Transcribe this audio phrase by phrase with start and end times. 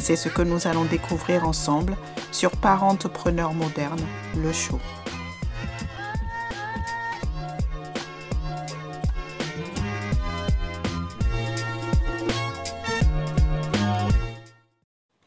[0.00, 1.94] C'est ce que nous allons découvrir ensemble
[2.32, 4.00] sur Parentepreneur moderne,
[4.34, 4.80] le show.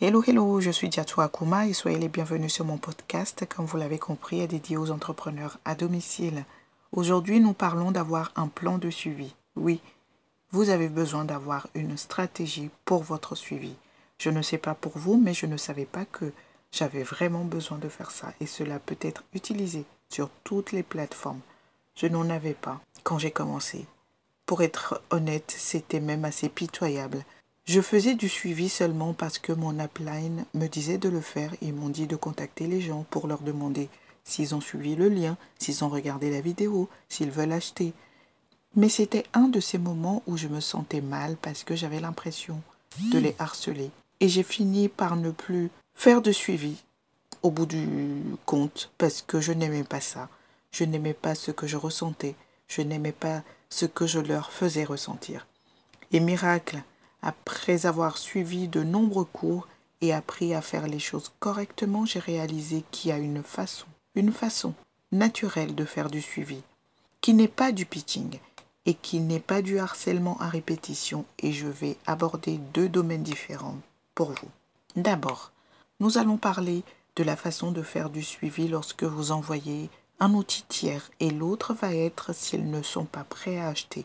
[0.00, 3.76] Hello, hello, je suis Diatou Akuma et soyez les bienvenus sur mon podcast, comme vous
[3.76, 6.44] l'avez compris, est dédié aux entrepreneurs à domicile.
[6.92, 9.34] Aujourd'hui, nous parlons d'avoir un plan de suivi.
[9.56, 9.80] Oui,
[10.52, 13.74] vous avez besoin d'avoir une stratégie pour votre suivi.
[14.20, 16.30] Je ne sais pas pour vous, mais je ne savais pas que
[16.72, 21.40] j'avais vraiment besoin de faire ça et cela peut être utilisé sur toutes les plateformes.
[21.96, 23.86] Je n'en avais pas quand j'ai commencé.
[24.44, 27.24] Pour être honnête, c'était même assez pitoyable.
[27.64, 31.72] Je faisais du suivi seulement parce que mon upline me disait de le faire et
[31.72, 33.88] m'ont dit de contacter les gens pour leur demander
[34.24, 37.94] s'ils ont suivi le lien, s'ils ont regardé la vidéo, s'ils veulent acheter.
[38.76, 42.60] Mais c'était un de ces moments où je me sentais mal parce que j'avais l'impression
[42.98, 43.90] de les harceler.
[44.20, 46.76] Et j'ai fini par ne plus faire de suivi
[47.42, 50.28] au bout du compte parce que je n'aimais pas ça.
[50.70, 52.36] Je n'aimais pas ce que je ressentais.
[52.68, 55.46] Je n'aimais pas ce que je leur faisais ressentir.
[56.12, 56.82] Et miracle,
[57.22, 59.68] après avoir suivi de nombreux cours
[60.00, 64.32] et appris à faire les choses correctement, j'ai réalisé qu'il y a une façon, une
[64.32, 64.74] façon
[65.12, 66.62] naturelle de faire du suivi,
[67.20, 68.38] qui n'est pas du pitching
[68.86, 73.76] et qui n'est pas du harcèlement à répétition et je vais aborder deux domaines différents
[74.20, 74.50] pour vous.
[74.96, 75.50] D'abord,
[75.98, 76.82] nous allons parler
[77.16, 79.88] de la façon de faire du suivi lorsque vous envoyez
[80.18, 84.04] un outil tiers et l'autre va être s'ils ne sont pas prêts à acheter.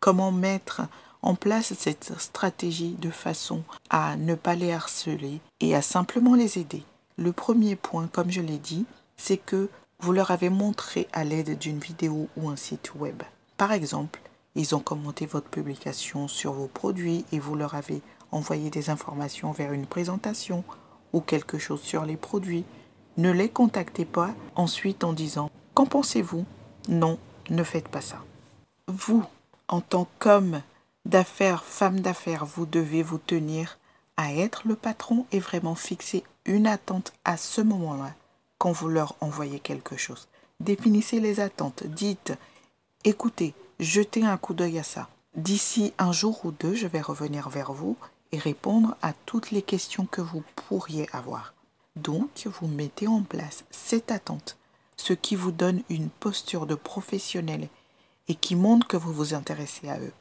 [0.00, 0.80] Comment mettre
[1.20, 6.58] en place cette stratégie de façon à ne pas les harceler et à simplement les
[6.58, 6.82] aider?
[7.18, 8.86] Le premier point, comme je l'ai dit,
[9.18, 9.68] c'est que
[9.98, 13.22] vous leur avez montré à l'aide d'une vidéo ou un site web.
[13.58, 14.22] Par exemple,
[14.54, 18.00] ils ont commenté votre publication sur vos produits et vous leur avez
[18.34, 20.64] envoyé des informations vers une présentation
[21.12, 22.64] ou quelque chose sur les produits.
[23.16, 26.44] Ne les contactez pas ensuite en disant Qu'en pensez-vous?
[26.88, 27.18] Non,
[27.50, 28.18] ne faites pas ça.
[28.88, 29.24] Vous,
[29.68, 30.60] en tant qu'homme
[31.04, 33.78] d'affaires, femme d'affaires, vous devez vous tenir
[34.16, 38.14] à être le patron et vraiment fixer une attente à ce moment-là
[38.58, 40.28] quand vous leur envoyez quelque chose.
[40.60, 41.84] Définissez les attentes.
[41.84, 42.32] Dites,
[43.04, 45.08] écoutez, jetez un coup d'œil à ça.
[45.36, 47.96] D'ici un jour ou deux, je vais revenir vers vous
[48.38, 51.54] répondre à toutes les questions que vous pourriez avoir.
[51.96, 54.56] Donc, vous mettez en place cette attente,
[54.96, 57.68] ce qui vous donne une posture de professionnel
[58.28, 60.12] et qui montre que vous vous intéressez à eux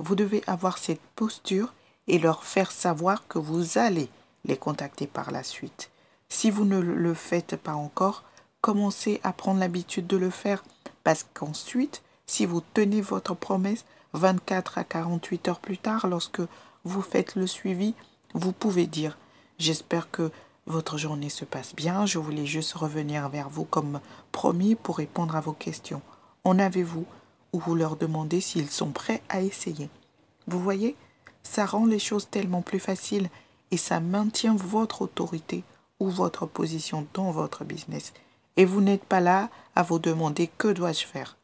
[0.00, 1.72] vous devez avoir cette posture
[2.08, 4.08] et leur faire savoir que vous allez
[4.46, 5.90] les contacter par la suite.
[6.28, 8.24] Si vous ne le faites pas encore,
[8.62, 10.64] commencez à prendre l'habitude de le faire
[11.04, 16.42] parce qu'ensuite, si vous tenez votre promesse 24 à 48 heures plus tard, lorsque
[16.84, 17.94] vous faites le suivi,
[18.34, 19.18] vous pouvez dire
[19.58, 20.30] J'espère que
[20.66, 24.00] votre journée se passe bien, je voulais juste revenir vers vous comme
[24.32, 26.00] promis pour répondre à vos questions.
[26.44, 27.04] En avez-vous
[27.52, 29.90] ou vous leur demandez s'ils sont prêts à essayer?
[30.46, 30.96] Vous voyez,
[31.42, 33.28] ça rend les choses tellement plus faciles
[33.70, 35.64] et ça maintient votre autorité
[35.98, 38.12] ou votre position dans votre business.
[38.56, 41.36] Et vous n'êtes pas là à vous demander que dois-je faire.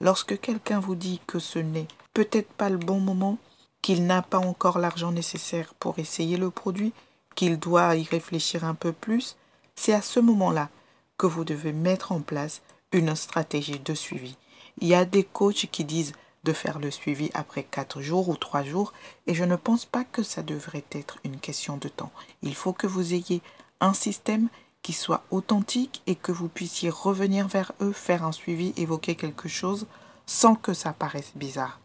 [0.00, 3.38] Lorsque quelqu'un vous dit que ce n'est peut-être pas le bon moment,
[3.82, 6.92] qu'il n'a pas encore l'argent nécessaire pour essayer le produit,
[7.34, 9.36] qu'il doit y réfléchir un peu plus,
[9.74, 10.70] c'est à ce moment-là
[11.18, 12.62] que vous devez mettre en place
[12.92, 14.36] une stratégie de suivi
[14.78, 16.12] il y a des coachs qui disent
[16.44, 18.92] de faire le suivi après 4 jours ou 3 jours
[19.26, 22.12] et je ne pense pas que ça devrait être une question de temps.
[22.42, 23.42] Il faut que vous ayez
[23.80, 24.48] un système
[24.82, 29.48] qui soit authentique et que vous puissiez revenir vers eux, faire un suivi, évoquer quelque
[29.48, 29.86] chose
[30.26, 31.80] sans que ça paraisse bizarre.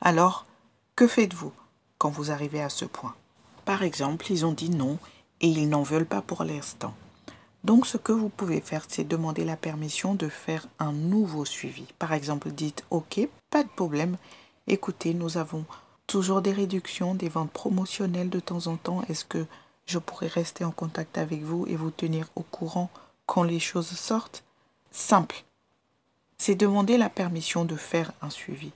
[0.00, 0.46] Alors,
[0.96, 1.52] que faites-vous
[1.98, 3.14] quand vous arrivez à ce point?
[3.66, 4.98] Par exemple, ils ont dit non
[5.42, 6.94] et ils n'en veulent pas pour l'instant.
[7.64, 11.84] Donc ce que vous pouvez faire, c'est demander la permission de faire un nouveau suivi.
[11.98, 13.20] Par exemple, dites OK,
[13.50, 14.16] pas de problème.
[14.66, 15.66] Écoutez, nous avons
[16.06, 19.02] toujours des réductions, des ventes promotionnelles de temps en temps.
[19.08, 19.44] Est-ce que
[19.84, 22.88] je pourrais rester en contact avec vous et vous tenir au courant
[23.26, 24.44] quand les choses sortent?
[24.92, 25.44] Simple.
[26.38, 28.72] C'est demander la permission de faire un suivi.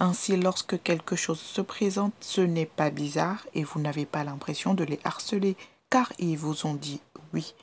[0.00, 4.74] Ainsi, lorsque quelque chose se présente, ce n'est pas bizarre et vous n'avez pas l'impression
[4.74, 5.56] de les harceler
[5.90, 7.00] car ils vous ont dit
[7.34, 7.54] oui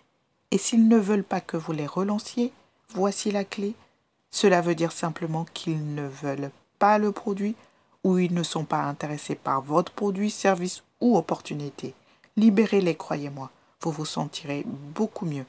[0.52, 2.52] Et s'ils ne veulent pas que vous les relanciez,
[2.90, 3.74] voici la clé.
[4.32, 7.56] Cela veut dire simplement qu'ils ne veulent pas le produit
[8.04, 11.94] ou ils ne sont pas intéressés par votre produit, service ou opportunité.
[12.36, 13.50] Libérez-les, croyez-moi,
[13.80, 15.46] vous vous sentirez beaucoup mieux.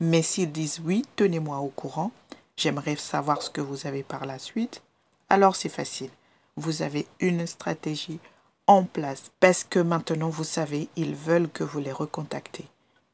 [0.00, 2.12] Mais s'ils disent oui, tenez-moi au courant,
[2.58, 4.82] j'aimerais savoir ce que vous avez par la suite,
[5.30, 6.10] alors c'est facile.
[6.56, 8.18] Vous avez une stratégie
[8.66, 12.66] en place parce que maintenant vous savez, ils veulent que vous les recontactez.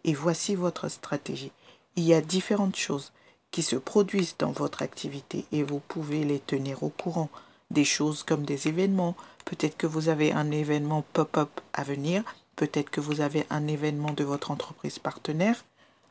[0.04, 1.52] Et voici votre stratégie.
[1.96, 3.12] Il y a différentes choses
[3.50, 7.30] qui se produisent dans votre activité et vous pouvez les tenir au courant.
[7.70, 9.16] Des choses comme des événements.
[9.44, 12.22] Peut-être que vous avez un événement pop-up à venir.
[12.56, 15.64] Peut-être que vous avez un événement de votre entreprise partenaire.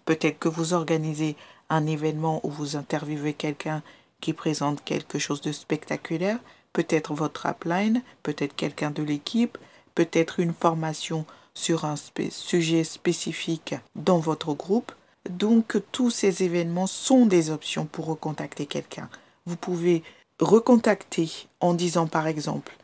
[0.05, 1.35] Peut-être que vous organisez
[1.69, 3.83] un événement où vous interviewez quelqu'un
[4.19, 6.39] qui présente quelque chose de spectaculaire.
[6.73, 9.57] Peut-être votre upline, peut-être quelqu'un de l'équipe,
[9.95, 11.95] peut-être une formation sur un
[12.29, 14.91] sujet spécifique dans votre groupe.
[15.29, 19.09] Donc tous ces événements sont des options pour recontacter quelqu'un.
[19.45, 20.03] Vous pouvez
[20.39, 22.75] recontacter en disant par exemple,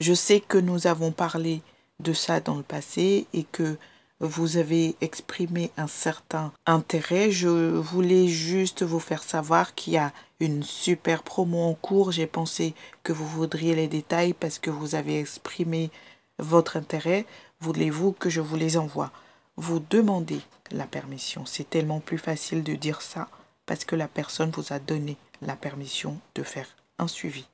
[0.00, 1.62] je sais que nous avons parlé
[2.00, 3.76] de ça dans le passé et que
[4.24, 7.30] vous avez exprimé un certain intérêt.
[7.30, 12.10] Je voulais juste vous faire savoir qu'il y a une super promo en cours.
[12.10, 15.90] J'ai pensé que vous voudriez les détails parce que vous avez exprimé
[16.38, 17.26] votre intérêt.
[17.60, 19.12] Voulez-vous que je vous les envoie?
[19.56, 20.40] Vous demandez
[20.70, 21.44] la permission.
[21.46, 23.28] C'est tellement plus facile de dire ça
[23.66, 26.68] parce que la personne vous a donné la permission de faire
[26.98, 27.46] un suivi.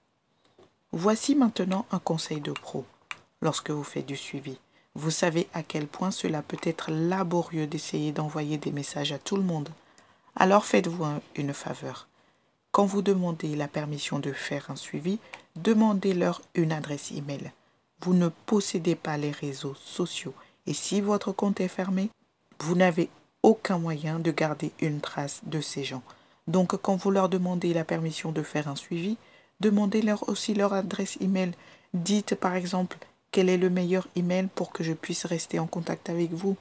[0.93, 2.85] Voici maintenant un conseil de pro
[3.43, 4.59] lorsque vous faites du suivi.
[4.95, 9.37] Vous savez à quel point cela peut être laborieux d'essayer d'envoyer des messages à tout
[9.37, 9.69] le monde.
[10.37, 11.05] Alors faites-vous
[11.37, 12.09] une faveur.
[12.73, 15.19] Quand vous demandez la permission de faire un suivi,
[15.57, 17.53] demandez-leur une adresse email.
[18.01, 20.35] Vous ne possédez pas les réseaux sociaux
[20.67, 22.11] et si votre compte est fermé,
[22.61, 23.11] vous n'avez
[23.43, 26.03] aucun moyen de garder une trace de ces gens.
[26.47, 29.17] Donc quand vous leur demandez la permission de faire un suivi,
[29.61, 31.53] demandez-leur aussi leur adresse email.
[31.95, 32.99] Dites par exemple
[33.31, 36.57] quel est le meilleur email pour que je puisse rester en contact avec vous.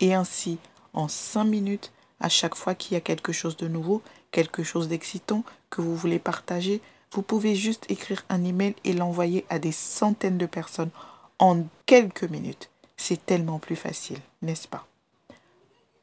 [0.00, 0.58] Et ainsi,
[0.92, 4.88] en cinq minutes, à chaque fois qu'il y a quelque chose de nouveau, quelque chose
[4.88, 6.80] d'excitant que vous voulez partager,
[7.12, 10.90] vous pouvez juste écrire un email et l'envoyer à des centaines de personnes
[11.38, 12.70] en quelques minutes.
[12.96, 14.86] C'est tellement plus facile, n'est-ce pas?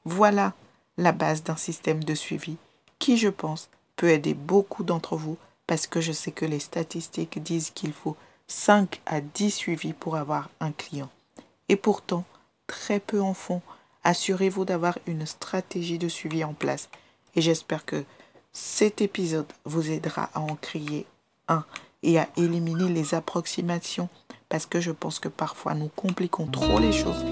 [0.06, 0.54] Voilà
[0.98, 2.58] la base d'un système de suivi
[3.00, 7.42] qui, je pense, peut aider beaucoup d'entre vous parce que je sais que les statistiques
[7.42, 8.18] disent qu'il faut
[8.50, 11.10] 5 à 10 suivis pour avoir un client.
[11.70, 12.26] Et pourtant,
[12.68, 13.62] très peu en font.
[14.04, 16.90] Assurez-vous d'avoir une stratégie de suivi en place.
[17.36, 18.04] Et j'espère que
[18.52, 21.06] cet épisode vous aidera à en créer
[21.48, 21.64] un
[22.02, 24.10] et à éliminer les approximations
[24.48, 27.24] parce que je pense que parfois nous compliquons trop les choses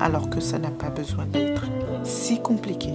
[0.00, 1.64] alors que ça n'a pas besoin d'être
[2.04, 2.90] si compliqué.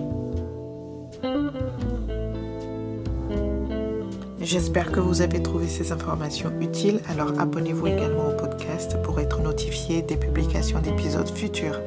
[4.44, 9.40] J'espère que vous avez trouvé ces informations utiles, alors abonnez-vous également au podcast pour être
[9.40, 11.80] notifié des publications d'épisodes futurs.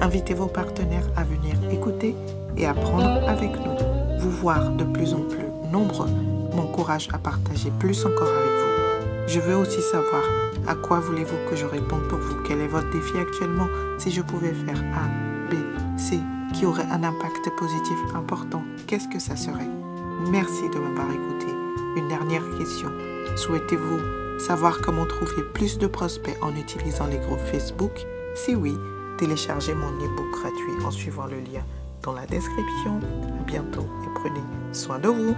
[0.00, 2.16] Invitez vos partenaires à venir écouter
[2.56, 4.18] et apprendre avec nous.
[4.18, 6.08] Vous voir de plus en plus nombreux
[6.52, 9.28] m'encourage à partager plus encore avec vous.
[9.28, 10.24] Je veux aussi savoir
[10.66, 13.68] à quoi voulez-vous que je réponde pour vous Quel est votre défi actuellement?
[13.98, 15.54] Si je pouvais faire A, B,
[15.96, 16.18] C,
[16.54, 19.70] qui aurait un impact positif important, qu'est-ce que ça serait?
[20.28, 21.59] Merci de m'avoir écouté.
[21.96, 22.90] Une dernière question.
[23.36, 23.98] Souhaitez-vous
[24.38, 28.06] savoir comment trouver plus de prospects en utilisant les groupes Facebook?
[28.36, 28.76] Si oui,
[29.18, 31.64] téléchargez mon e-book gratuit en suivant le lien
[32.02, 33.00] dans la description.
[33.40, 34.40] À bientôt et prenez
[34.72, 35.34] soin de vous.